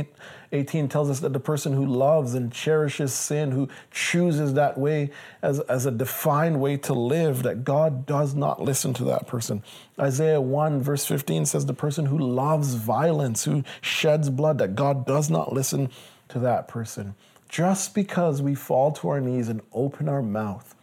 18 0.52 0.88
tells 0.88 1.10
us 1.10 1.20
that 1.20 1.32
the 1.32 1.40
person 1.40 1.72
who 1.72 1.86
loves 1.86 2.34
and 2.34 2.52
cherishes 2.52 3.12
sin, 3.12 3.50
who 3.50 3.68
chooses 3.90 4.54
that 4.54 4.78
way 4.78 5.10
as, 5.42 5.60
as 5.60 5.86
a 5.86 5.90
defined 5.90 6.60
way 6.60 6.76
to 6.78 6.94
live, 6.94 7.42
that 7.42 7.64
God 7.64 8.06
does 8.06 8.34
not 8.34 8.62
listen 8.62 8.94
to 8.94 9.04
that 9.04 9.26
person. 9.26 9.62
Isaiah 9.98 10.40
1, 10.40 10.82
verse 10.82 11.04
15 11.06 11.46
says 11.46 11.66
the 11.66 11.74
person 11.74 12.06
who 12.06 12.18
loves 12.18 12.74
violence, 12.74 13.44
who 13.44 13.64
sheds 13.80 14.30
blood, 14.30 14.58
that 14.58 14.74
God 14.74 15.06
does 15.06 15.30
not 15.30 15.52
listen 15.52 15.90
to 16.28 16.38
that 16.40 16.68
person. 16.68 17.14
Just 17.48 17.94
because 17.94 18.42
we 18.42 18.54
fall 18.54 18.92
to 18.92 19.08
our 19.08 19.20
knees 19.20 19.48
and 19.48 19.60
open 19.72 20.08
our 20.08 20.22
mouth 20.22 20.74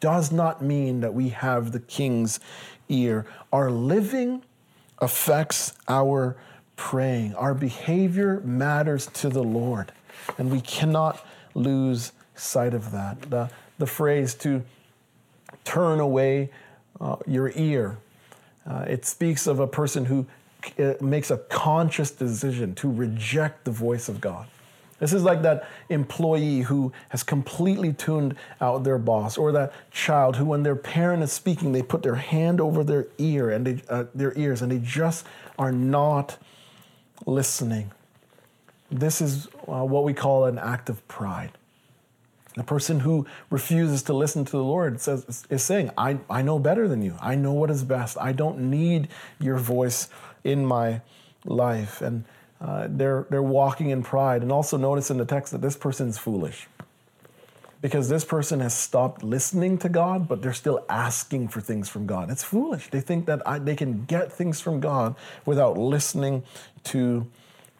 does 0.00 0.30
not 0.30 0.62
mean 0.62 1.00
that 1.00 1.14
we 1.14 1.30
have 1.30 1.72
the 1.72 1.80
king's 1.80 2.38
ear. 2.88 3.26
Our 3.52 3.70
living 3.70 4.42
affects 4.98 5.72
our 5.88 6.36
praying. 6.76 7.34
Our 7.34 7.54
behavior 7.54 8.40
matters 8.44 9.06
to 9.06 9.28
the 9.28 9.42
Lord, 9.42 9.92
and 10.38 10.50
we 10.50 10.60
cannot 10.60 11.24
lose 11.54 12.12
sight 12.34 12.74
of 12.74 12.90
that. 12.92 13.30
The, 13.30 13.50
the 13.78 13.86
phrase 13.86 14.34
to 14.36 14.62
turn 15.64 16.00
away 16.00 16.50
uh, 17.00 17.16
your 17.26 17.52
ear, 17.54 17.98
uh, 18.66 18.84
it 18.88 19.04
speaks 19.04 19.46
of 19.46 19.60
a 19.60 19.66
person 19.66 20.04
who 20.04 20.26
uh, 20.78 20.94
makes 21.00 21.30
a 21.30 21.38
conscious 21.38 22.10
decision 22.10 22.74
to 22.76 22.90
reject 22.90 23.64
the 23.64 23.70
voice 23.70 24.08
of 24.08 24.20
God. 24.20 24.46
This 25.00 25.12
is 25.12 25.22
like 25.22 25.42
that 25.42 25.68
employee 25.90 26.60
who 26.60 26.92
has 27.10 27.22
completely 27.22 27.92
tuned 27.92 28.36
out 28.60 28.84
their 28.84 28.96
boss, 28.96 29.36
or 29.36 29.52
that 29.52 29.72
child 29.90 30.36
who, 30.36 30.46
when 30.46 30.62
their 30.62 30.76
parent 30.76 31.22
is 31.22 31.32
speaking, 31.32 31.72
they 31.72 31.82
put 31.82 32.02
their 32.02 32.14
hand 32.14 32.60
over 32.60 32.84
their 32.84 33.08
ear 33.18 33.50
and 33.50 33.66
they, 33.66 33.82
uh, 33.88 34.04
their 34.14 34.32
ears, 34.38 34.62
and 34.62 34.72
they 34.72 34.78
just 34.78 35.26
are 35.58 35.72
not 35.72 36.38
listening. 37.26 37.92
This 38.90 39.20
is 39.20 39.48
uh, 39.66 39.84
what 39.84 40.04
we 40.04 40.14
call 40.14 40.44
an 40.44 40.58
act 40.58 40.88
of 40.88 41.06
pride. 41.08 41.52
The 42.54 42.62
person 42.62 43.00
who 43.00 43.26
refuses 43.50 44.02
to 44.04 44.12
listen 44.12 44.44
to 44.44 44.52
the 44.52 44.62
Lord 44.62 45.00
says, 45.00 45.44
is 45.50 45.62
saying, 45.62 45.90
I, 45.98 46.18
I 46.30 46.42
know 46.42 46.60
better 46.60 46.86
than 46.86 47.02
you. 47.02 47.16
I 47.20 47.34
know 47.34 47.52
what 47.52 47.70
is 47.70 47.82
best. 47.82 48.16
I 48.20 48.32
don't 48.32 48.70
need 48.70 49.08
your 49.40 49.58
voice 49.58 50.08
in 50.44 50.64
my 50.64 51.00
life. 51.44 52.00
And 52.00 52.24
uh, 52.60 52.86
they're, 52.88 53.26
they're 53.28 53.42
walking 53.42 53.90
in 53.90 54.04
pride. 54.04 54.42
And 54.42 54.52
also 54.52 54.76
notice 54.76 55.10
in 55.10 55.18
the 55.18 55.24
text 55.24 55.52
that 55.52 55.62
this 55.62 55.76
person 55.76 56.08
is 56.08 56.16
foolish 56.16 56.68
because 57.84 58.08
this 58.08 58.24
person 58.24 58.60
has 58.60 58.72
stopped 58.72 59.22
listening 59.22 59.76
to 59.76 59.90
God, 59.90 60.26
but 60.26 60.40
they're 60.40 60.54
still 60.54 60.86
asking 60.88 61.48
for 61.48 61.60
things 61.60 61.86
from 61.86 62.06
God. 62.06 62.30
It's 62.30 62.42
foolish. 62.42 62.88
They 62.88 63.02
think 63.02 63.26
that 63.26 63.46
I, 63.46 63.58
they 63.58 63.76
can 63.76 64.06
get 64.06 64.32
things 64.32 64.58
from 64.58 64.80
God 64.80 65.16
without 65.44 65.76
listening 65.76 66.44
to 66.84 67.26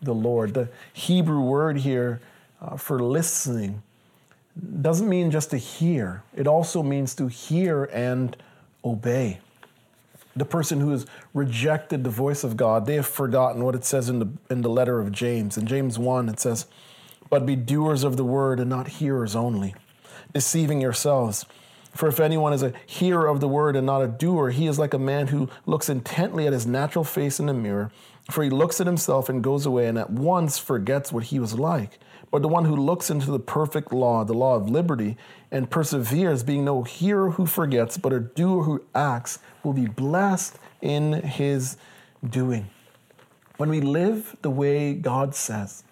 the 0.02 0.14
Lord. 0.14 0.54
The 0.54 0.68
Hebrew 0.92 1.40
word 1.40 1.78
here 1.78 2.20
uh, 2.60 2.76
for 2.76 3.00
listening 3.00 3.82
doesn't 4.82 5.08
mean 5.08 5.30
just 5.30 5.50
to 5.50 5.58
hear, 5.58 6.22
it 6.34 6.46
also 6.46 6.82
means 6.82 7.14
to 7.16 7.26
hear 7.26 7.84
and 7.84 8.36
obey. 8.84 9.40
The 10.36 10.44
person 10.44 10.80
who 10.80 10.90
has 10.90 11.06
rejected 11.32 12.04
the 12.04 12.10
voice 12.10 12.44
of 12.44 12.56
God, 12.56 12.86
they 12.86 12.94
have 12.94 13.06
forgotten 13.06 13.64
what 13.64 13.74
it 13.74 13.84
says 13.84 14.08
in 14.08 14.18
the, 14.18 14.28
in 14.50 14.62
the 14.62 14.68
letter 14.68 15.00
of 15.00 15.12
James. 15.12 15.56
In 15.56 15.66
James 15.66 15.98
1, 15.98 16.28
it 16.28 16.40
says, 16.40 16.66
But 17.30 17.46
be 17.46 17.56
doers 17.56 18.02
of 18.02 18.16
the 18.16 18.24
word 18.24 18.58
and 18.58 18.68
not 18.68 18.88
hearers 18.88 19.36
only, 19.36 19.74
deceiving 20.32 20.80
yourselves. 20.80 21.46
For 21.94 22.08
if 22.08 22.18
anyone 22.18 22.52
is 22.52 22.62
a 22.62 22.72
hearer 22.86 23.28
of 23.28 23.40
the 23.40 23.48
word 23.48 23.76
and 23.76 23.86
not 23.86 24.02
a 24.02 24.08
doer, 24.08 24.50
he 24.50 24.66
is 24.66 24.78
like 24.78 24.94
a 24.94 24.98
man 24.98 25.28
who 25.28 25.48
looks 25.64 25.88
intently 25.88 26.46
at 26.46 26.52
his 26.52 26.66
natural 26.66 27.04
face 27.04 27.38
in 27.38 27.46
the 27.46 27.54
mirror 27.54 27.90
for 28.30 28.42
he 28.42 28.50
looks 28.50 28.80
at 28.80 28.86
himself 28.86 29.28
and 29.28 29.44
goes 29.44 29.66
away 29.66 29.86
and 29.86 29.98
at 29.98 30.10
once 30.10 30.58
forgets 30.58 31.12
what 31.12 31.24
he 31.24 31.38
was 31.38 31.58
like. 31.58 31.98
But 32.30 32.42
the 32.42 32.48
one 32.48 32.64
who 32.64 32.74
looks 32.74 33.10
into 33.10 33.30
the 33.30 33.38
perfect 33.38 33.92
law, 33.92 34.24
the 34.24 34.34
law 34.34 34.56
of 34.56 34.68
liberty, 34.68 35.16
and 35.50 35.70
perseveres, 35.70 36.42
being 36.42 36.64
no 36.64 36.82
hearer 36.82 37.30
who 37.30 37.46
forgets, 37.46 37.96
but 37.96 38.12
a 38.12 38.20
doer 38.20 38.64
who 38.64 38.84
acts, 38.94 39.38
will 39.62 39.74
be 39.74 39.86
blessed 39.86 40.58
in 40.80 41.12
his 41.12 41.76
doing. 42.28 42.68
When 43.56 43.68
we 43.68 43.80
live 43.80 44.36
the 44.42 44.50
way 44.50 44.94
God 44.94 45.34
says, 45.34 45.84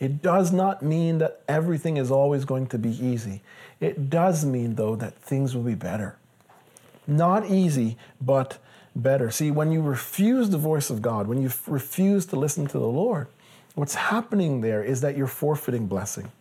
it 0.00 0.22
does 0.22 0.52
not 0.52 0.82
mean 0.82 1.18
that 1.18 1.42
everything 1.46 1.96
is 1.98 2.10
always 2.10 2.44
going 2.44 2.66
to 2.68 2.78
be 2.78 2.90
easy. 2.90 3.42
It 3.80 4.08
does 4.08 4.44
mean, 4.44 4.74
though, 4.74 4.96
that 4.96 5.14
things 5.14 5.54
will 5.54 5.62
be 5.62 5.74
better. 5.74 6.16
Not 7.06 7.50
easy, 7.50 7.96
but 8.20 8.58
better. 8.94 9.30
See, 9.30 9.50
when 9.50 9.70
you 9.70 9.82
refuse 9.82 10.50
the 10.50 10.58
voice 10.58 10.90
of 10.90 11.02
God, 11.02 11.26
when 11.26 11.42
you 11.42 11.50
refuse 11.66 12.26
to 12.26 12.36
listen 12.36 12.66
to 12.68 12.78
the 12.78 12.86
Lord, 12.86 13.28
what's 13.74 13.94
happening 13.94 14.62
there 14.62 14.82
is 14.82 15.02
that 15.02 15.16
you're 15.16 15.26
forfeiting 15.26 15.86
blessing. 15.86 16.32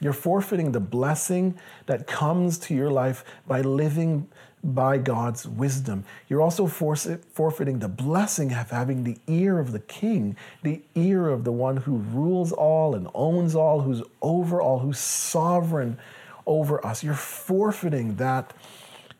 You're 0.00 0.12
forfeiting 0.12 0.72
the 0.72 0.80
blessing 0.80 1.58
that 1.86 2.06
comes 2.06 2.58
to 2.58 2.74
your 2.74 2.90
life 2.90 3.24
by 3.46 3.62
living 3.62 4.28
by 4.62 4.98
God's 4.98 5.46
wisdom. 5.46 6.04
You're 6.28 6.42
also 6.42 6.66
forfeiting 6.66 7.78
the 7.78 7.88
blessing 7.88 8.52
of 8.52 8.70
having 8.70 9.04
the 9.04 9.16
ear 9.26 9.58
of 9.58 9.72
the 9.72 9.80
king, 9.80 10.36
the 10.62 10.82
ear 10.94 11.28
of 11.28 11.44
the 11.44 11.52
one 11.52 11.78
who 11.78 11.96
rules 11.96 12.52
all 12.52 12.94
and 12.94 13.08
owns 13.14 13.54
all, 13.54 13.80
who's 13.80 14.02
over 14.20 14.60
all, 14.60 14.80
who's 14.80 14.98
sovereign 14.98 15.98
over 16.46 16.84
us. 16.84 17.02
You're 17.02 17.14
forfeiting 17.14 18.16
that 18.16 18.52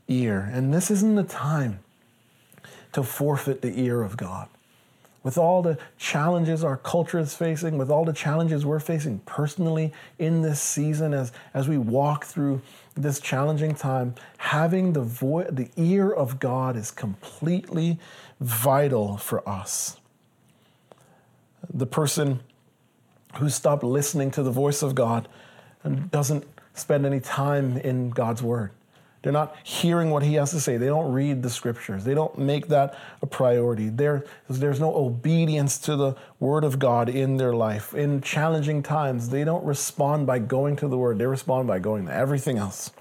ear. 0.09 0.51
And 0.53 0.73
this 0.73 0.91
isn't 0.91 1.15
the 1.15 1.25
time 1.25 1.81
to 2.93 3.03
forfeit 3.03 3.63
the 3.63 3.79
ear 3.81 4.03
of 4.03 4.17
God. 4.17 4.49
With 5.23 5.39
all 5.39 5.63
the 5.63 5.79
challenges 5.97 6.63
our 6.63 6.77
culture 6.77 7.19
is 7.19 7.35
facing, 7.35 7.79
with 7.79 7.91
all 7.91 8.05
the 8.05 8.13
challenges 8.13 8.67
we're 8.67 8.79
facing 8.79 9.21
personally 9.21 9.93
in 10.19 10.43
this 10.43 10.61
season 10.61 11.15
as, 11.15 11.33
as 11.55 11.67
we 11.67 11.79
walk 11.79 12.27
through 12.27 12.61
this 12.95 13.21
challenging 13.21 13.75
time, 13.75 14.15
having 14.37 14.93
the, 14.93 15.01
vo- 15.01 15.51
the 15.51 15.71
ear 15.77 16.11
of 16.11 16.39
God 16.39 16.77
is 16.77 16.91
completely 16.91 17.99
vital 18.39 19.17
for 19.17 19.47
us. 19.49 19.97
The 21.73 21.87
person 21.87 22.41
who 23.37 23.49
stopped 23.49 23.83
listening 23.83 24.31
to 24.33 24.43
the 24.43 24.51
voice 24.51 24.83
of 24.83 24.95
God 24.95 25.27
and 25.83 26.11
doesn't 26.11 26.47
spend 26.75 27.07
any 27.07 27.21
time 27.21 27.79
in 27.79 28.11
God's 28.11 28.43
Word 28.43 28.71
They're 29.23 29.33
not 29.33 29.57
hearing 29.65 30.11
what 30.11 30.23
he 30.23 30.35
has 30.35 30.51
to 30.51 30.61
say. 30.61 30.77
They 30.77 30.87
don't 30.87 31.11
read 31.11 31.43
the 31.43 31.49
scriptures. 31.49 32.05
They 32.05 32.13
don't 32.13 32.37
make 32.39 32.69
that 32.69 32.95
a 33.23 33.27
priority. 33.27 33.89
There, 33.89 34.25
there's 34.51 34.81
no 34.81 34.95
obedience 34.95 35.79
to 35.79 35.97
the 35.97 36.15
word 36.41 36.63
of 36.63 36.79
God 36.79 37.09
in 37.09 37.39
their 37.39 37.55
life. 37.55 37.95
In 37.95 38.21
challenging 38.21 38.83
times, 38.83 39.31
they 39.31 39.43
don't 39.43 39.65
respond 39.65 40.27
by 40.27 40.41
going 40.41 40.77
to 40.77 40.89
the 40.89 40.99
word, 40.99 41.19
they 41.19 41.27
respond 41.27 41.67
by 41.69 41.79
going 41.79 42.05
to 42.05 42.13
everything 42.13 42.59
else. 42.59 42.93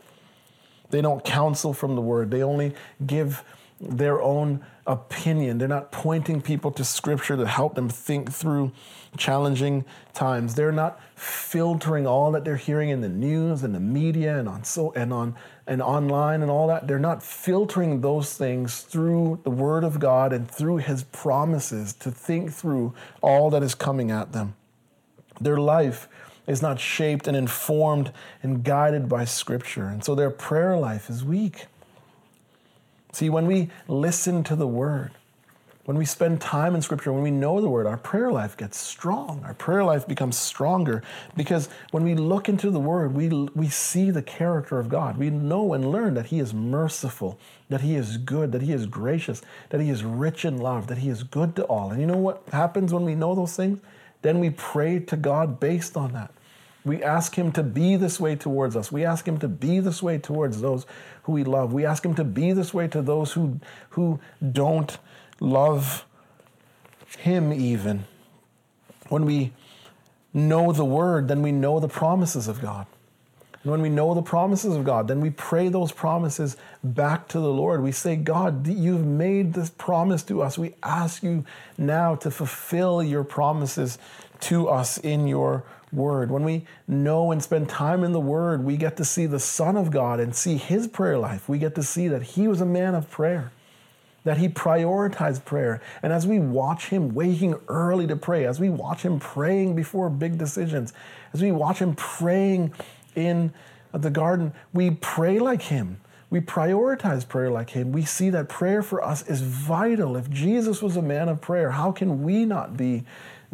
They 0.92 1.02
don't 1.02 1.26
counsel 1.26 1.74
from 1.74 1.96
the 1.96 2.02
word, 2.02 2.32
they 2.32 2.42
only 2.42 2.74
give 3.06 3.44
their 3.90 4.22
own 4.22 4.64
opinion. 4.86 5.58
They're 5.58 5.68
not 5.68 5.92
pointing 5.92 6.42
people 6.42 6.72
to 6.72 6.84
scripture 6.84 7.38
to 7.38 7.48
help 7.48 7.76
them 7.76 7.90
think 7.90 8.32
through 8.32 8.72
challenging 9.18 9.86
times. 10.14 10.56
They're 10.56 10.72
not 10.72 11.00
filtering 11.16 12.06
all 12.06 12.32
that 12.32 12.44
they're 12.44 12.58
hearing 12.58 12.90
in 12.90 13.02
the 13.02 13.10
news 13.10 13.64
and 13.64 13.74
the 13.74 13.80
media 13.80 14.38
and 14.38 14.50
on 14.50 14.64
so 14.64 14.92
and 14.94 15.14
on 15.14 15.36
and 15.68 15.82
online 15.82 16.42
and 16.42 16.52
all 16.52 16.68
that. 16.68 16.88
They're 16.88 17.00
not 17.00 17.24
filtering 17.24 18.02
those 18.02 18.34
things 18.34 18.82
through 18.82 19.40
the 19.44 19.52
word 19.52 19.84
of 19.84 20.00
God 20.00 20.34
and 20.34 20.50
through 20.50 20.78
his 20.78 21.04
promises 21.04 21.94
to 21.94 22.12
think 22.12 22.52
through 22.52 22.94
all 23.22 23.50
that 23.52 23.64
is 23.64 23.76
coming 23.76 24.12
at 24.12 24.34
them. 24.34 24.56
Their 25.40 25.58
life 25.58 26.08
is 26.46 26.62
not 26.62 26.80
shaped 26.80 27.28
and 27.28 27.38
informed 27.38 28.12
and 28.42 28.64
guided 28.64 29.08
by 29.08 29.26
scripture. 29.26 29.88
And 29.88 30.04
so 30.04 30.14
their 30.14 30.30
prayer 30.30 30.78
life 30.78 31.10
is 31.10 31.24
weak. 31.24 31.68
See, 33.14 33.30
when 33.30 33.48
we 33.48 33.70
listen 33.88 34.44
to 34.44 34.56
the 34.56 34.68
word, 34.68 35.12
when 35.86 35.98
we 35.98 36.06
spend 36.06 36.40
time 36.40 36.76
in 36.76 36.82
Scripture, 36.82 37.12
when 37.12 37.24
we 37.24 37.32
know 37.32 37.60
the 37.60 37.68
Word, 37.68 37.86
our 37.86 37.98
prayer 37.98 38.32
life 38.32 38.56
gets 38.56 38.78
strong. 38.78 39.44
Our 39.44 39.54
prayer 39.54 39.84
life 39.84 40.08
becomes 40.08 40.38
stronger 40.38 41.04
because 41.36 41.68
when 41.92 42.04
we 42.04 42.16
look 42.16 42.48
into 42.48 42.72
the 42.72 42.80
Word, 42.80 43.14
we, 43.14 43.28
we 43.28 43.68
see 43.68 44.10
the 44.10 44.22
character 44.22 44.80
of 44.80 44.88
God. 44.88 45.18
We 45.18 45.30
know 45.30 45.74
and 45.74 45.92
learn 45.92 46.14
that 46.14 46.28
He 46.28 46.40
is 46.40 46.54
merciful, 46.54 47.38
that 47.68 47.82
He 47.82 47.96
is 47.96 48.16
good, 48.16 48.54
that 48.54 48.62
He 48.62 48.72
is 48.72 48.86
gracious, 48.86 49.42
that 49.70 49.82
He 49.82 49.90
is 49.90 50.06
rich 50.06 50.46
in 50.46 50.58
love, 50.58 50.88
that 50.88 51.00
He 51.00 51.10
is 51.10 51.24
good 51.24 51.54
to 51.58 51.64
all. 51.66 51.92
And 51.92 52.00
you 52.00 52.08
know 52.08 52.18
what 52.18 52.44
happens 52.54 52.94
when 52.94 53.04
we 53.04 53.16
know 53.16 53.36
those 53.36 53.58
things? 53.58 53.80
Then 54.22 54.40
we 54.40 54.52
pray 54.52 55.00
to 55.00 55.18
God 55.18 55.60
based 55.60 55.98
on 55.98 56.14
that. 56.14 56.32
We 56.86 57.02
ask 57.02 57.36
Him 57.36 57.52
to 57.54 57.64
be 57.64 57.96
this 57.96 58.20
way 58.20 58.36
towards 58.36 58.76
us. 58.76 58.92
We 58.92 59.06
ask 59.06 59.28
Him 59.28 59.38
to 59.40 59.48
be 59.48 59.80
this 59.80 60.04
way 60.04 60.18
towards 60.18 60.62
those 60.62 60.86
who 61.24 61.32
we 61.32 61.44
love. 61.44 61.72
We 61.72 61.86
ask 61.86 62.06
Him 62.06 62.16
to 62.16 62.24
be 62.24 62.52
this 62.52 62.74
way 62.74 62.88
to 62.90 63.02
those 63.02 63.34
who, 63.34 63.60
who 63.92 64.20
don't 64.52 64.98
love 65.40 66.06
Him 67.18 67.54
even. 67.54 68.06
When 69.08 69.26
we 69.26 69.54
know 70.34 70.72
the 70.72 70.86
Word, 70.86 71.28
then 71.28 71.42
we 71.42 71.52
know 71.52 71.80
the 71.80 71.88
promises 71.88 72.48
of 72.48 72.62
God. 72.62 72.86
And 73.64 73.72
when 73.72 73.82
we 73.82 73.90
know 73.90 74.14
the 74.14 74.22
promises 74.22 74.76
of 74.76 74.84
God, 74.84 75.08
then 75.08 75.22
we 75.22 75.30
pray 75.30 75.70
those 75.70 75.94
promises 75.94 76.58
back 76.84 77.30
to 77.30 77.40
the 77.40 77.48
Lord. 77.48 77.82
We 77.82 77.94
say, 77.94 78.18
God, 78.18 78.68
you've 78.68 79.06
made 79.06 79.54
this 79.54 79.70
promise 79.70 80.22
to 80.24 80.42
us. 80.42 80.58
We 80.58 80.76
ask 80.84 81.24
you 81.24 81.46
now 81.78 82.16
to 82.16 82.30
fulfill 82.30 83.02
your 83.02 83.24
promises 83.24 83.98
to 84.42 84.68
us 84.68 84.98
in 84.98 85.28
your 85.28 85.64
word. 85.94 86.32
When 86.32 86.44
we 86.44 86.66
know 86.88 87.32
and 87.32 87.42
spend 87.44 87.70
time 87.70 88.04
in 88.04 88.12
the 88.12 88.20
word, 88.20 88.64
we 88.64 88.78
get 88.78 88.98
to 88.98 89.06
see 89.06 89.26
the 89.26 89.40
Son 89.40 89.78
of 89.78 89.92
God 89.92 90.20
and 90.20 90.36
see 90.36 90.58
his 90.58 90.88
prayer 90.88 91.18
life. 91.18 91.48
We 91.48 91.58
get 91.60 91.76
to 91.76 91.84
see 91.84 92.08
that 92.08 92.24
he 92.24 92.48
was 92.48 92.62
a 92.62 92.66
man 92.66 92.96
of 92.96 93.10
prayer 93.10 93.52
that 94.24 94.38
he 94.38 94.48
prioritized 94.48 95.46
prayer. 95.46 95.82
And 96.02 96.14
as 96.14 96.26
we 96.26 96.40
watch 96.40 96.88
him 96.88 97.14
waking 97.14 97.56
early 97.68 98.08
to 98.08 98.16
pray, 98.16 98.46
as 98.46 98.60
we 98.60 98.70
watch 98.70 99.02
him 99.02 99.20
praying 99.20 99.76
before 99.76 100.10
big 100.10 100.38
decisions, 100.38 100.94
as 101.34 101.42
we 101.42 101.52
watch 101.52 101.80
him 101.80 101.96
praying 101.96 102.74
in 103.16 103.54
the 103.94 104.10
garden, 104.10 104.54
we 104.72 104.92
pray 104.92 105.40
like 105.40 105.64
him. 105.64 106.00
We 106.30 106.42
prioritize 106.42 107.28
prayer 107.28 107.52
like 107.52 107.72
him. 107.72 107.92
We 107.92 108.06
see 108.06 108.32
that 108.32 108.50
prayer 108.50 108.82
for 108.82 109.04
us 109.04 109.28
is 109.28 109.42
vital. 109.42 110.18
If 110.18 110.32
Jesus 110.32 110.82
was 110.82 110.98
a 110.98 111.02
man 111.02 111.30
of 111.30 111.42
prayer, 111.42 111.72
how 111.72 111.92
can 111.92 112.24
we 112.24 112.46
not 112.46 112.76
be 112.76 113.04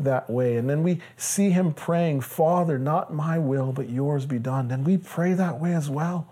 that 0.03 0.29
way? 0.29 0.57
And 0.57 0.69
then 0.69 0.83
we 0.83 0.99
see 1.17 1.51
him 1.51 1.73
praying, 1.73 2.21
Father, 2.21 2.77
not 2.77 3.13
my 3.13 3.37
will, 3.37 3.71
but 3.71 3.89
yours 3.89 4.25
be 4.25 4.39
done. 4.39 4.71
And 4.71 4.85
we 4.85 4.97
pray 4.97 5.33
that 5.33 5.59
way 5.59 5.73
as 5.73 5.89
well. 5.89 6.27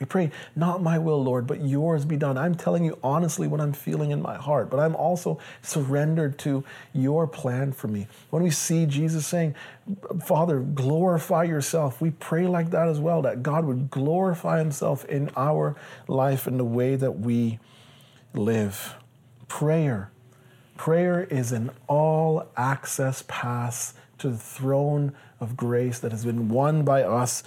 We 0.00 0.06
pray, 0.06 0.30
not 0.54 0.80
my 0.80 0.98
will, 0.98 1.22
Lord, 1.22 1.46
but 1.46 1.64
yours 1.64 2.04
be 2.04 2.16
done. 2.16 2.38
I'm 2.38 2.54
telling 2.54 2.84
you 2.84 2.98
honestly 3.02 3.48
what 3.48 3.60
I'm 3.60 3.72
feeling 3.72 4.12
in 4.12 4.22
my 4.22 4.36
heart, 4.36 4.70
but 4.70 4.78
I'm 4.78 4.94
also 4.94 5.40
surrendered 5.60 6.38
to 6.40 6.62
your 6.92 7.26
plan 7.26 7.72
for 7.72 7.88
me. 7.88 8.06
When 8.30 8.42
we 8.42 8.50
see 8.50 8.86
Jesus 8.86 9.26
saying, 9.26 9.56
Father, 10.24 10.60
glorify 10.60 11.44
yourself, 11.44 12.00
we 12.00 12.10
pray 12.12 12.46
like 12.46 12.70
that 12.70 12.88
as 12.88 13.00
well, 13.00 13.22
that 13.22 13.42
God 13.42 13.64
would 13.64 13.90
glorify 13.90 14.58
himself 14.58 15.04
in 15.06 15.30
our 15.36 15.74
life 16.06 16.46
in 16.46 16.58
the 16.58 16.64
way 16.64 16.94
that 16.94 17.18
we 17.18 17.58
live. 18.34 18.94
Prayer. 19.48 20.12
Prayer 20.78 21.24
is 21.24 21.50
an 21.50 21.70
all 21.88 22.48
access 22.56 23.24
pass 23.26 23.94
to 24.18 24.30
the 24.30 24.38
throne 24.38 25.12
of 25.40 25.56
grace 25.56 25.98
that 25.98 26.12
has 26.12 26.24
been 26.24 26.48
won 26.48 26.84
by 26.84 27.02
us 27.02 27.42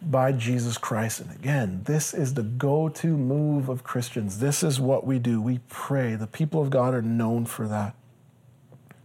by 0.00 0.30
Jesus 0.32 0.78
Christ. 0.78 1.20
And 1.20 1.32
again, 1.32 1.82
this 1.84 2.14
is 2.14 2.34
the 2.34 2.44
go 2.44 2.88
to 2.88 3.08
move 3.16 3.68
of 3.68 3.82
Christians. 3.82 4.38
This 4.38 4.62
is 4.62 4.80
what 4.80 5.04
we 5.04 5.18
do. 5.18 5.42
We 5.42 5.58
pray. 5.68 6.14
The 6.14 6.28
people 6.28 6.62
of 6.62 6.70
God 6.70 6.94
are 6.94 7.02
known 7.02 7.46
for 7.46 7.66
that. 7.66 7.96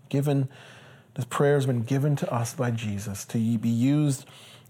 Given, 0.08 0.48
this 1.16 1.26
prayer 1.26 1.56
has 1.56 1.66
been 1.66 1.82
given 1.82 2.16
to 2.18 2.32
us 2.32 2.54
by 2.54 2.70
Jesus 2.70 3.26
to 3.26 3.58
be 3.58 3.70
used 3.70 4.26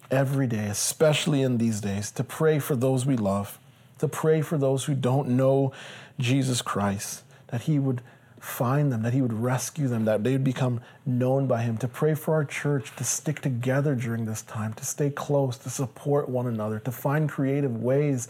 every 0.10 0.48
day, 0.48 0.68
especially 0.68 1.42
in 1.42 1.58
these 1.58 1.82
days, 1.82 2.10
to 2.12 2.24
pray 2.24 2.60
for 2.60 2.78
those 2.78 3.06
we 3.06 3.18
love, 3.18 3.60
to 4.00 4.08
pray 4.08 4.42
for 4.42 4.58
those 4.58 4.86
who 4.86 4.96
don't 4.96 5.28
know 5.28 5.74
Jesus 6.18 6.62
Christ, 6.62 7.24
that 7.48 7.64
He 7.64 7.80
would 7.80 8.02
find 8.46 8.92
them, 8.92 9.02
that 9.02 9.14
He 9.14 9.22
would 9.22 9.34
rescue 9.34 9.88
them, 9.88 10.06
that 10.06 10.24
they 10.24 10.34
would 10.34 10.44
become 10.44 10.82
known 11.06 11.48
by 11.48 11.64
Him, 11.64 11.78
to 11.78 11.88
pray 11.88 12.14
for 12.14 12.34
our 12.36 12.46
church 12.46 12.96
to 12.96 13.04
stick 13.04 13.42
together 13.42 13.96
during 13.96 14.26
this 14.26 14.44
time, 14.44 14.74
to 14.74 14.86
stay 14.86 15.10
close, 15.10 15.58
to 15.58 15.70
support 15.70 16.30
one 16.30 16.48
another, 16.48 16.80
to 16.80 16.92
find 16.92 17.28
creative 17.28 17.82
ways 17.82 18.28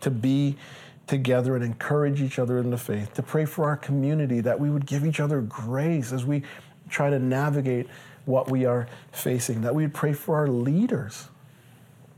to 0.00 0.10
be 0.10 0.56
together 1.06 1.54
and 1.54 1.64
encourage 1.64 2.20
each 2.20 2.38
other 2.38 2.58
in 2.58 2.70
the 2.70 2.78
faith, 2.78 3.12
to 3.14 3.22
pray 3.22 3.44
for 3.44 3.64
our 3.66 3.76
community, 3.76 4.40
that 4.40 4.58
we 4.58 4.70
would 4.70 4.86
give 4.86 5.04
each 5.04 5.20
other 5.20 5.40
grace 5.42 6.12
as 6.12 6.24
we 6.24 6.42
try 6.88 7.10
to 7.10 7.18
navigate 7.18 7.86
what 8.24 8.50
we 8.50 8.64
are 8.64 8.86
facing, 9.12 9.60
that 9.62 9.74
we 9.74 9.82
would 9.82 9.94
pray 9.94 10.12
for 10.12 10.36
our 10.36 10.48
leaders 10.48 11.28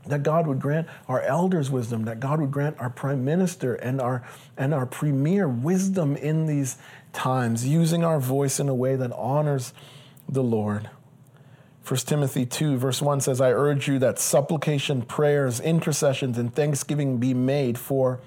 that 0.07 0.23
God 0.23 0.47
would 0.47 0.59
grant 0.59 0.87
our 1.07 1.21
elders 1.21 1.69
wisdom, 1.69 2.05
that 2.05 2.19
God 2.19 2.39
would 2.39 2.51
grant 2.51 2.79
our 2.79 2.89
prime 2.89 3.23
minister 3.23 3.75
and 3.75 4.01
our 4.01 4.23
and 4.57 4.73
our 4.73 4.85
premier 4.85 5.47
wisdom 5.47 6.15
in 6.15 6.45
these 6.45 6.77
times, 7.13 7.67
using 7.67 8.03
our 8.03 8.19
voice 8.19 8.59
in 8.59 8.69
a 8.69 8.75
way 8.75 8.95
that 8.95 9.11
honors 9.13 9.73
the 10.27 10.43
Lord. 10.43 10.89
1 11.87 11.97
Timothy 12.01 12.45
2, 12.45 12.77
verse 12.77 13.01
1 13.01 13.21
says, 13.21 13.41
I 13.41 13.51
urge 13.51 13.87
you 13.87 13.99
that 13.99 14.19
supplication, 14.19 15.01
prayers, 15.01 15.59
intercessions, 15.59 16.37
and 16.37 16.53
thanksgiving 16.53 17.17
be 17.17 17.33
made 17.33 17.77
for 17.77 18.19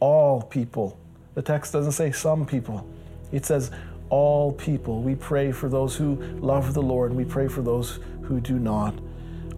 all 0.00 0.42
people. 0.42 0.98
The 1.34 1.42
text 1.42 1.72
doesn't 1.72 1.92
say 1.92 2.12
some 2.12 2.46
people, 2.46 2.88
it 3.30 3.44
says 3.44 3.70
all 4.08 4.52
people. 4.52 5.02
We 5.02 5.14
pray 5.14 5.52
for 5.52 5.68
those 5.68 5.96
who 5.96 6.16
love 6.40 6.74
the 6.74 6.82
Lord, 6.82 7.12
we 7.12 7.24
pray 7.24 7.48
for 7.48 7.62
those 7.62 8.00
who 8.22 8.40
do 8.40 8.58
not. 8.58 8.94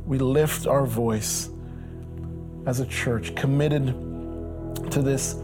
We 0.07 0.19
lift 0.19 0.67
our 0.67 0.87
voice 0.87 1.51
as 2.67 2.81
a 2.81 2.87
church 2.87 3.35
committed 3.37 3.87
to 4.91 5.03
this 5.03 5.37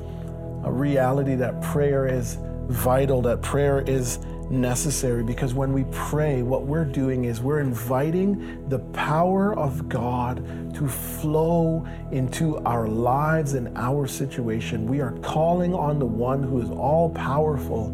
reality 0.64 1.34
that 1.36 1.60
prayer 1.62 2.06
is 2.06 2.36
vital, 2.72 3.22
that 3.22 3.42
prayer 3.42 3.80
is 3.82 4.18
necessary 4.50 5.22
because 5.22 5.54
when 5.54 5.72
we 5.72 5.84
pray, 5.90 6.42
what 6.42 6.66
we're 6.66 6.84
doing 6.84 7.24
is 7.24 7.40
we're 7.40 7.60
inviting 7.60 8.68
the 8.68 8.78
power 8.78 9.54
of 9.58 9.88
God 9.88 10.44
to 10.74 10.88
flow 10.88 11.86
into 12.10 12.58
our 12.58 12.86
lives 12.86 13.54
and 13.54 13.76
our 13.76 14.06
situation. 14.06 14.86
We 14.86 15.00
are 15.00 15.12
calling 15.20 15.74
on 15.74 15.98
the 15.98 16.06
one 16.06 16.42
who 16.42 16.60
is 16.60 16.70
all 16.70 17.10
powerful, 17.10 17.90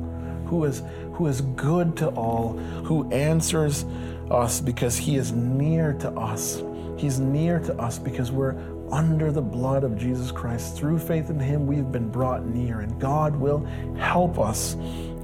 who 0.47 0.65
is 0.65 0.83
who 1.13 1.27
is 1.27 1.41
good 1.41 1.97
to 1.97 2.09
all, 2.11 2.57
who 2.85 3.11
answers 3.11 3.85
us 4.31 4.61
because 4.61 4.97
he 4.97 5.17
is 5.17 5.33
near 5.33 5.95
to 5.95 6.11
us. 6.11 6.63
He's 6.97 7.19
near 7.19 7.59
to 7.61 7.77
us 7.77 7.99
because 7.99 8.31
we're 8.31 8.55
under 8.91 9.31
the 9.31 9.43
blood 9.43 9.85
of 9.85 9.97
Jesus 9.97 10.31
Christ. 10.31 10.77
Through 10.77 10.99
faith 10.99 11.31
in 11.31 11.39
Him, 11.39 11.67
we've 11.67 11.91
been 11.91 12.11
brought 12.11 12.47
near, 12.47 12.81
and 12.81 13.01
God 13.01 13.37
will 13.37 13.65
help 13.97 14.39
us 14.39 14.77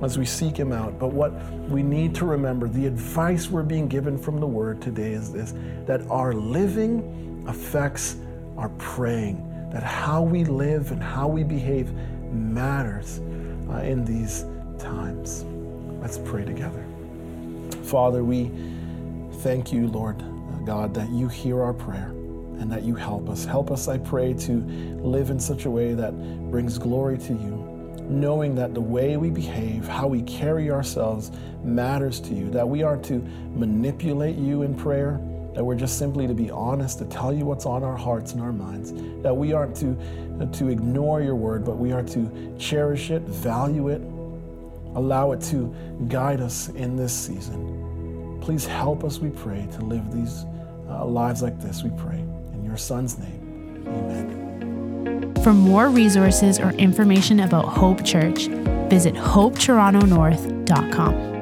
as 0.02 0.18
we 0.18 0.24
seek 0.24 0.56
Him 0.56 0.72
out. 0.72 0.98
But 0.98 1.12
what 1.12 1.32
we 1.68 1.82
need 1.82 2.14
to 2.16 2.24
remember, 2.24 2.68
the 2.68 2.86
advice 2.86 3.48
we're 3.48 3.62
being 3.62 3.88
given 3.88 4.18
from 4.18 4.40
the 4.40 4.46
Word 4.46 4.80
today 4.82 5.12
is 5.12 5.32
this 5.32 5.54
that 5.86 6.02
our 6.08 6.32
living 6.32 7.44
affects 7.48 8.16
our 8.56 8.68
praying, 8.70 9.70
that 9.72 9.82
how 9.82 10.22
we 10.22 10.44
live 10.44 10.92
and 10.92 11.02
how 11.02 11.28
we 11.28 11.42
behave 11.42 11.92
matters 12.32 13.20
uh, 13.70 13.78
in 13.78 14.04
these 14.04 14.44
times. 14.78 15.44
Let's 16.00 16.18
pray 16.18 16.44
together. 16.44 16.84
Father, 17.84 18.24
we 18.24 18.50
thank 19.40 19.72
you, 19.72 19.88
Lord 19.88 20.22
God, 20.64 20.94
that 20.94 21.10
you 21.10 21.28
hear 21.28 21.62
our 21.62 21.74
prayer 21.74 22.14
and 22.60 22.70
that 22.70 22.82
you 22.82 22.94
help 22.94 23.28
us. 23.28 23.44
Help 23.44 23.70
us, 23.70 23.88
I 23.88 23.98
pray, 23.98 24.34
to 24.34 24.52
live 25.02 25.30
in 25.30 25.40
such 25.40 25.64
a 25.64 25.70
way 25.70 25.94
that 25.94 26.12
brings 26.50 26.78
glory 26.78 27.18
to 27.18 27.32
you, 27.32 28.04
knowing 28.08 28.54
that 28.54 28.74
the 28.74 28.80
way 28.80 29.16
we 29.16 29.30
behave, 29.30 29.86
how 29.86 30.06
we 30.06 30.22
carry 30.22 30.70
ourselves, 30.70 31.30
matters 31.62 32.20
to 32.20 32.34
you, 32.34 32.50
that 32.50 32.68
we 32.68 32.82
aren't 32.82 33.04
to 33.06 33.18
manipulate 33.54 34.36
you 34.36 34.62
in 34.62 34.74
prayer, 34.74 35.20
that 35.54 35.64
we're 35.64 35.76
just 35.76 35.98
simply 35.98 36.26
to 36.26 36.34
be 36.34 36.50
honest, 36.50 36.98
to 36.98 37.04
tell 37.04 37.32
you 37.32 37.44
what's 37.44 37.64
on 37.64 37.82
our 37.82 37.96
hearts 37.96 38.32
and 38.32 38.42
our 38.42 38.52
minds, 38.52 38.92
that 39.22 39.34
we 39.34 39.52
aren't 39.52 39.76
to, 39.76 39.96
to 40.52 40.68
ignore 40.68 41.22
your 41.22 41.36
word, 41.36 41.64
but 41.64 41.76
we 41.76 41.92
are 41.92 42.02
to 42.02 42.54
cherish 42.58 43.10
it, 43.10 43.22
value 43.22 43.88
it, 43.88 44.00
allow 44.96 45.32
it 45.32 45.40
to 45.40 45.74
guide 46.08 46.40
us 46.40 46.68
in 46.70 46.96
this 46.96 47.12
season. 47.12 48.38
Please 48.40 48.66
help 48.66 49.04
us, 49.04 49.18
we 49.18 49.30
pray, 49.30 49.66
to 49.72 49.84
live 49.84 50.12
these 50.12 50.44
uh, 50.88 51.04
lives 51.04 51.42
like 51.42 51.60
this, 51.60 51.82
we 51.82 51.90
pray. 51.96 52.22
Your 52.74 52.78
Son's 52.80 53.16
name, 53.16 53.84
amen. 53.86 55.32
For 55.44 55.54
more 55.54 55.90
resources 55.90 56.58
or 56.58 56.70
information 56.70 57.38
about 57.38 57.66
Hope 57.66 58.04
Church, 58.04 58.48
visit 58.90 59.14
hopetorontonorth.com. 59.14 61.33